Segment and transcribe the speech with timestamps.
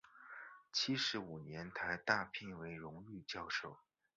[0.71, 3.77] 七十五年台大聘为荣誉教授。